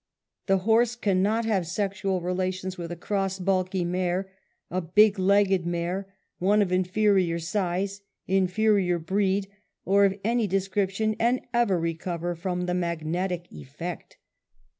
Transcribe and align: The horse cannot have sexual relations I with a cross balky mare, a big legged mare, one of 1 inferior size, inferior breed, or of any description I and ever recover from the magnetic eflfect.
The 0.47 0.57
horse 0.65 0.95
cannot 0.95 1.45
have 1.45 1.67
sexual 1.67 2.21
relations 2.21 2.79
I 2.79 2.81
with 2.81 2.91
a 2.91 2.95
cross 2.95 3.37
balky 3.37 3.85
mare, 3.85 4.31
a 4.71 4.81
big 4.81 5.19
legged 5.19 5.63
mare, 5.67 6.11
one 6.39 6.63
of 6.63 6.69
1 6.71 6.79
inferior 6.79 7.37
size, 7.37 8.01
inferior 8.25 8.97
breed, 8.97 9.47
or 9.85 10.05
of 10.05 10.17
any 10.23 10.47
description 10.47 11.11
I 11.19 11.23
and 11.25 11.41
ever 11.53 11.79
recover 11.79 12.33
from 12.33 12.65
the 12.65 12.73
magnetic 12.73 13.47
eflfect. 13.51 14.13